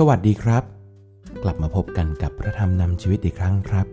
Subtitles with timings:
[0.00, 0.64] สวัสดีครับ
[1.42, 3.86] กลับมาพบกันกับพระธรรมนำชีวิตอีกครั้งครับ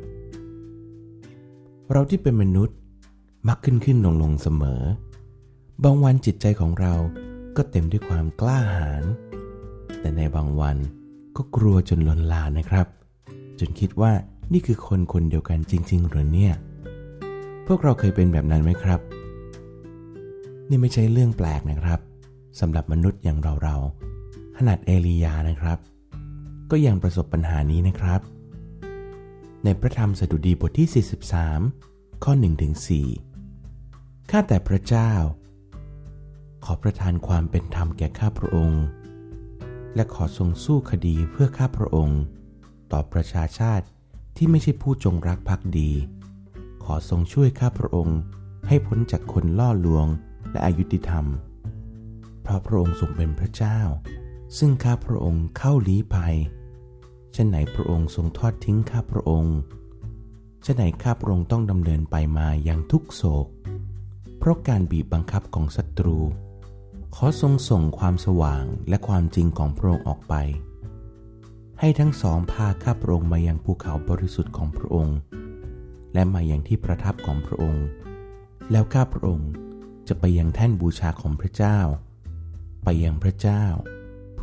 [1.91, 2.77] เราที่เป็นมนุษย์
[3.47, 4.81] มักขึ้นขึ้นลงลงเสมอ
[5.83, 6.93] บางวันจิตใจของเรา
[7.55, 9.03] ก็เต็มด้วยความกล้าหาญ
[9.99, 10.77] แต่ในบางวัน
[11.35, 12.87] ก็กลัวจนลนลานนะครับ
[13.59, 14.11] จนคิดว่า
[14.53, 16.53] นี่คือคนคนเดียวกันจริง ๆ หรือเนี่ย
[17.67, 18.99] พวกเราเคยเป็นแบบนั้นไหมครับ
[20.69, 21.99] นี่ไม่ใช่เรื่องแปลกนะครับ
[22.59, 25.79] สำหรับมนุษย์อย่างเราๆขนาดเอลียานะครับ
[26.71, 28.21] ก็ยังประสบปัญหานี้นะครับ
[29.63, 31.05] ในพระธรรมสดุดีบทที่
[31.61, 32.73] 43 ข้อ1ถึง
[33.51, 35.11] 4ข้าแต่พระเจ้า
[36.65, 38.83] ขอประทานความเป็นธรรมแก่ข้าพระองค์
[39.95, 42.21] และขอทรงสู้คดีเพื่อข้าพระองค์
[42.91, 43.85] ต่อประชาชาติ
[44.37, 45.91] ที่ไม่ใช่ผู้จงรักภักดี
[46.83, 48.19] ขอทรงช่วยข้าพระองค์
[48.67, 50.07] ให้พ้นจากคนล่อลวง
[50.51, 51.25] และอายุติธรรม
[52.41, 53.79] เพราะพระองค์ทรงเป็นพระเจ้า
[54.57, 56.35] ซึ่งข้าพระองค์เข้าลี้ภัย
[57.35, 59.57] ฉะไหนพระองค์ทรงทอดทิ้งข้าพระองค์
[60.65, 63.47] ฉะไหนข้าพระองค์ต้องดำเนินไปมาอย่างทุกโศก
[64.37, 66.17] เพราะการบีบบังคับของศัตรู
[67.15, 70.33] ขอทรงส่งความสว่างและความจริงของพระองค์ออกไป
[71.79, 75.17] ให้ทั้งสองพาข้าพระองค์มายังภูเขาบริสุทธิ์ของพระองค์
[76.13, 77.85] และมาอย่างที่ประทับของพระองค์
[78.71, 79.49] แล้วข้าพระองค์
[80.07, 81.79] จะไปยังแท่นบูชาของพระเจ้า
[82.83, 83.63] ไปยังพระเจ้า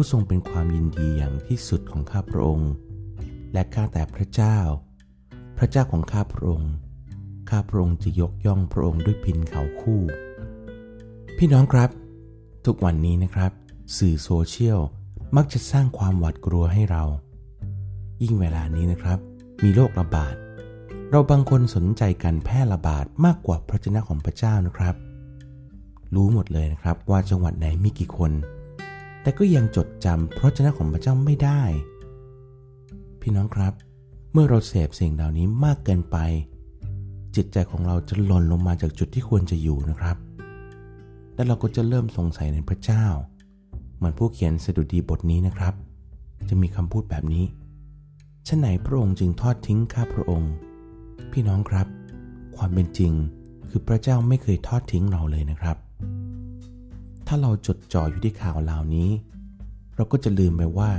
[0.02, 2.72] ผู้ทรงเป็นความยินดีอย่างที่สุดของข้าพระองค์
[3.52, 4.58] และข้าแต่พระเจ้า
[5.58, 6.72] พระเจ้าของข้าพระองค์
[7.50, 10.02] ข้าพระองค์จะยกย่องพระองค์ด้วยพินเขาคู่
[11.36, 11.90] พี่น้องครับ
[12.64, 13.52] ทุกวันนี้นะครับ
[13.96, 14.80] สื่อโซเชียล
[15.36, 17.04] มักจะสร้างความหวาดกลัวให้เรา
[18.22, 19.18] ยิ่งเวลานี้นะครับ
[19.62, 20.34] มีโรคระบาด
[21.10, 24.94] เราบางคนสนใจการแพร่ระบาดมากกว่าพระเจ้าของพระเจ้านะครับ
[26.14, 28.32] รู้หมดเลยนะครับว่าจังหวัดไหนมีกี่คน
[29.22, 31.62] แต่ก็ยังจดจำพระเจ้าของพระเจ้าไม่ได้
[33.20, 33.72] พี่น้องครับ
[34.32, 36.16] เมื่อเราเสพสิ่งเหล่านี้มากเกินไป
[37.36, 40.16] จิตใจของเราจะหล่นลงมาจากจุดที่ควรจะอยู่นะครับ
[41.34, 43.04] และเราก็จะเริ่มสงสัยในพระเจ้า
[43.96, 45.74] เหมือนผู้เขียนสดุดีบทนี้นะครับ
[46.48, 47.44] จะมีคำพูดแบบนี้
[48.48, 50.52] ฉะไหนพระองค์จึงทอดทิ้งข้าพระองค์
[51.32, 51.86] พี่น้องครับ
[52.56, 53.12] ความเป็นจริง
[53.68, 55.76] คือพระเจ้าไม่เคยทอดทิ้งเราเลยนะครับ
[57.32, 59.10] ถ้าเราจดจ่ออยู่ที่ข่าวเหล่านี้
[59.96, 60.90] เราก็จะลืมไปว่า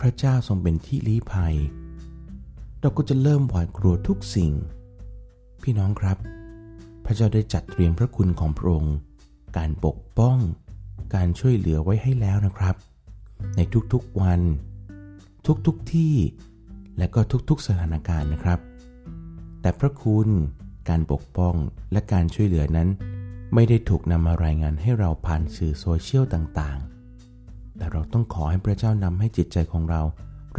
[0.00, 1.54] พระเจ้าทรงเป็นที่ลี้ภัย
[2.80, 4.52] เราก็จะเริ่มหวาดกลัวทุกสิ่ง
[5.62, 6.18] พี่น้องครับ
[7.04, 8.96] พระเจ้าได้จัดเตรียมพระคุณของพระองค์
[9.56, 10.36] การปกป้อง
[11.14, 12.74] การช่วยเหลือไว้ให้แล้วนะครับ
[13.56, 13.60] ใน
[13.92, 14.40] ทุกๆวัน
[15.66, 16.14] ทุกๆทที่
[16.98, 18.58] และก็ทุกๆสถานการณ์นะครับ
[19.60, 20.28] แต่พระคุณ
[20.88, 21.54] การปกป้อง
[21.92, 22.88] และการช่วยเหลือนั้น
[23.54, 30.02] ไม่ได้ถูกนำมารายงานให้เราผ่านสื่อโซเชียลต่างๆ แต่เราต้องขอให้พระเจ้านำให้จิตใจของเรา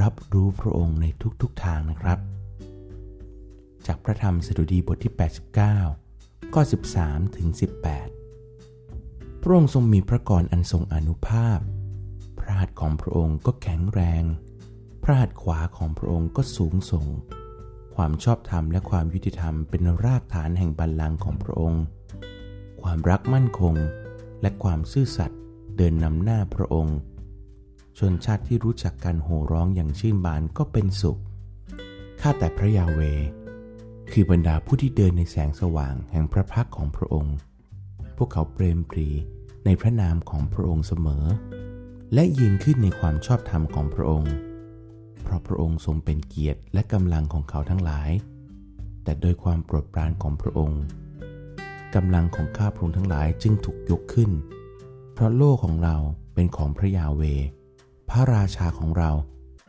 [0.01, 1.05] รับรู้พระองค์ใน
[1.41, 2.19] ทุกๆทางนะครับ
[3.85, 5.13] จากพระธรรมสดุดีบทที่
[5.81, 6.61] 89 ข้อ
[6.99, 7.47] 13 ถึง
[8.45, 11.59] 18 พระองค์ทรงมีพระกรอันทรงอนุภาพ
[12.39, 14.23] พระหัตถ์ของพระองค์ก็แข็งแรง
[15.03, 17.05] พระหัตถ์ขวาของพระองค์ก็สูงส่ง
[17.95, 21.83] ความชอบธรรมและความยุติธรรมเป็นรากฐานแห่งบัลลังก์ของพระองค์
[22.91, 23.75] ความรักมั่นคง
[24.41, 25.39] และความซื่อสัตย์
[25.77, 26.97] เดินนำหน้าพระองค์
[27.99, 31.19] ชนชาติที่รู้จักการโห่ร้องอย่างชื่นบานก็เป็นสุข
[32.21, 33.01] ข้าแต่พระยาเว
[34.11, 37.35] คือบรรดาผู้ที่เดินในแสงสว่างแห่งพระพักของพระองค์
[38.17, 39.07] พวกเขาเปรมปรี
[39.65, 41.25] ในพระนามของพระองค์เสมอ
[42.13, 44.33] และยืนขึ้นในความชอบธรรมของพระองค์
[45.23, 48.09] เพราะพระองค์ทรงเป็นเกียรติและกำลังของเขาทั้งหลาย
[49.03, 50.81] แต่โดยความโปรดปรานของพระองค์
[51.95, 54.31] กำลังของข้าพระองค์ทั้งหลายจึงถูกยกขึ้น
[55.13, 55.95] เพราะโลกของเรา
[56.33, 57.21] เป็นของพระยาเว
[58.09, 59.11] พระราชาของเรา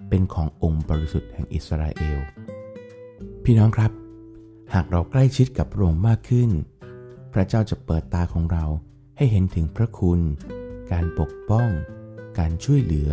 [0.08, 2.18] เป็นขององค์บริสุทธิ์แห่งอิสราเอล
[3.44, 3.92] พี่น้องครับ
[4.74, 6.50] หากเราใกล้ชิดกับพระองค์มากขึ้น
[7.32, 8.64] พระเจ้าจะเปิดตาของเรา
[9.16, 10.20] ให้เห็นถึงพระคุณ
[10.92, 11.68] การปกป้อง
[12.38, 13.10] การช่วยเหลือ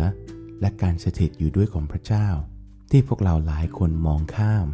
[0.60, 2.26] และการสถิตอยู่ด้วยของพระเจ้า
[2.90, 4.66] ที่พวกเราหลายคนมองข้าม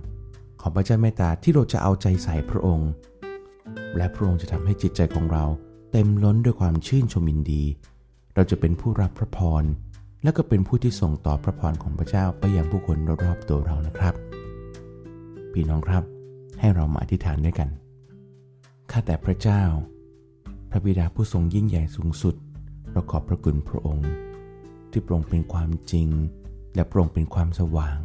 [0.61, 2.91] ขอพระเจ้าเมตตาที่เราจะเอาใจใส่พระองค์
[3.97, 5.45] และพระองค์จะทำให้จิตใจของเรา
[5.93, 7.63] เต็มล้นด้วยความชื่นชมยินดี
[8.35, 9.65] เราจะเป็นผู้รับพระพร
[10.23, 14.15] และก็เป็นผู้ที่ส่งต่อพระพรของพระเจ้าไปยังผู้คนรอบๆตัวเรานะครับ
[15.53, 16.05] พี่น้องครับ
[16.61, 17.69] ให้เรามาอธิษฐานด้วยกัน
[18.91, 19.63] ข้าแต่พระเจ้า
[20.71, 22.35] พระบิดาผู้ทรงยิ่งใหญ่สูงสุด
[22.93, 24.11] เราขอบพระคุณพระองค์
[24.91, 26.09] ที่โปร่งเป็นความจริง
[26.75, 27.99] และโปร่งเป็นความสว่าง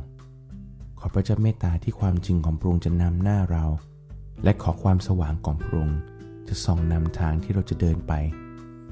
[0.99, 3.65] ขอพระเจ้าเมตตาที่ความจริงของพระองค์จะนำหน้าเรา
[4.43, 5.99] และขอความสว่างของพระองค์
[6.47, 8.13] จะส่องนำทางที่เราจะเดินไป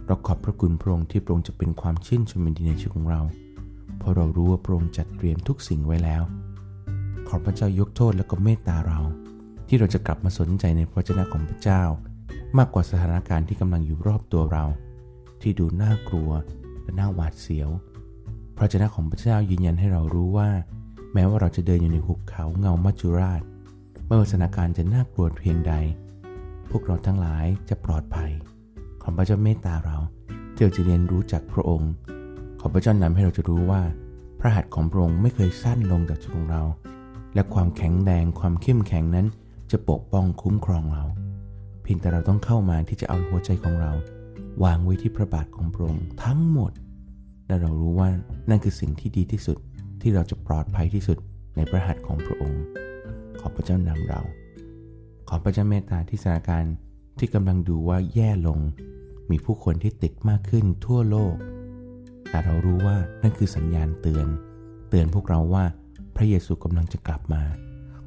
[0.07, 3.21] เราขอบพระคุณพระองค์ที่พระองค์จะเป็นความชื่นชมยินดีในชีวิตของเรา
[3.97, 6.23] เพราะเรารู้ว่าพระองค์จัดเตรียมทุกสิ่งไว้แล้ว
[7.27, 8.99] ขอพระเจ้ายกโทษและก็เมตตาเรา
[9.67, 11.83] ที่เราจะกลับมาสนใจในพระเจ้าของพระเจ้า
[12.57, 14.65] มากกว่าสถานการณ์ที่กำลังอยู่รอบตัวเรา
[15.41, 16.31] ที่ดูน่ากลัว
[16.81, 17.69] และน่าหวาดเสียว
[18.57, 20.49] พระเจ้าของพระเจ้ายืนยันให้เรารู้ว่า
[21.13, 23.41] แม้ว่าเราจะเดินอยู่ในหุบเขาเงามัจจุราช
[24.07, 25.73] ไม่ว่าสถานการณ์จะน่ากลัวเพียงใด
[26.69, 28.31] พวกเราทั้งหลายจะปลอดภัย
[29.01, 29.97] ขอพระเจ้าเมตตาเรา
[30.53, 31.91] ที่เราจะเรียนรู้จากพระองค์
[32.59, 33.81] ขอพระเจ้านำให้เราจะรู้ว่า
[34.39, 36.63] พระหัตถ์ของพระองค์ไม่เคยสั้นลงจากชีวิตของเรา
[37.33, 39.27] และความแข็งแรงความเข้มแข็งนั้น
[39.71, 41.03] จะปกป้องคุ้มครองเรา
[41.83, 43.91] เพียงแต่เราต้องเข้ามาที่จะเอาหัวใจของเรา
[44.63, 46.71] วางไว้ที่พระบาทของพระองค์ทั้งหมด
[47.47, 48.09] และเรารู้ว่า
[48.49, 49.57] นั่นคือสิ่งที่ดีที่สุด
[50.01, 51.17] ที่เราจะปลอดภัยที่สุด
[51.55, 52.61] ในพระหัตถ์ของพระองค์
[53.47, 54.21] อพระเจ้านำเรา
[55.29, 56.75] ขอพระเจ้าเมตตาที่สถานการณ์
[57.19, 58.59] ที่กำลังดูว่าแย่ลง
[59.31, 61.35] มีผู้คนที่ติดมากขึ้นทั่วโลก
[62.29, 64.27] แต่เรารู้ว่านั่นคือสัญญาณเตือน
[64.89, 65.65] เตือนพวกเราว่า
[66.15, 67.43] พระเยซูกำลังจะกลับมา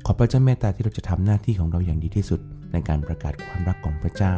[0.07, 2.41] ขอพระเจ้าเมตตาที่เราจะทำหน้าที่ของเราอย่างดีที่สุด
[2.73, 4.35] ในการประกาศความรักของพระเจ้า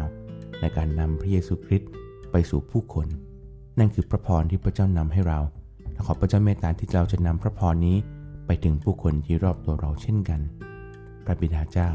[0.61, 1.91] ในการนำพระเยซูคริสต์
[2.31, 3.07] ไปสู่ผู้คน
[3.79, 5.41] นั่นคือพระพรที่พระเจ้านำให้เรา
[5.93, 7.97] และขอพระเจ้าเมตตาที่เราจะนำพระพรนี้
[8.47, 10.41] ไปถึงผู้คนที่รอบตัวเราเช่นกัน
[11.25, 11.91] พระบิดาเจ้า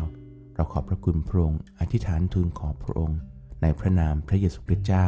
[0.56, 3.20] เราขอบพระคุณพระองค์อธิษฐานทูลขอพระองค์
[3.62, 5.08] ในพระนามพระเยซูคริสต์เจ้า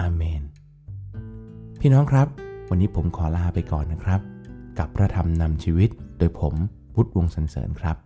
[0.00, 0.42] อาเมน
[1.80, 2.28] พี่น้องครับ
[2.70, 4.20] วันนี้ผมขอลาไปก่อนนะครับ
[4.78, 6.54] กับพระธรรมนำชีวิตโดยผม
[6.94, 7.96] พุทธวงศ์สันเสริญครับ